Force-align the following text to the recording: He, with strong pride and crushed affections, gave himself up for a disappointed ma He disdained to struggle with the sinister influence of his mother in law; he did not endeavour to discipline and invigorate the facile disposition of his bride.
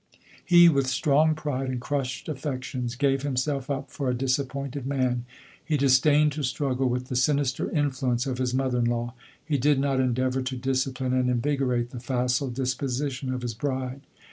He, 0.43 0.67
with 0.67 0.87
strong 0.87 1.35
pride 1.35 1.69
and 1.69 1.79
crushed 1.79 2.27
affections, 2.27 2.95
gave 2.95 3.21
himself 3.21 3.69
up 3.69 3.91
for 3.91 4.09
a 4.09 4.15
disappointed 4.17 4.87
ma 4.87 5.13
He 5.63 5.77
disdained 5.77 6.31
to 6.31 6.41
struggle 6.43 6.89
with 6.89 7.05
the 7.05 7.15
sinister 7.15 7.69
influence 7.69 8.25
of 8.25 8.39
his 8.39 8.51
mother 8.55 8.79
in 8.79 8.85
law; 8.85 9.13
he 9.45 9.59
did 9.59 9.77
not 9.79 9.99
endeavour 9.99 10.41
to 10.41 10.57
discipline 10.57 11.13
and 11.13 11.29
invigorate 11.29 11.91
the 11.91 11.99
facile 11.99 12.49
disposition 12.49 13.31
of 13.31 13.43
his 13.43 13.53
bride. 13.53 14.01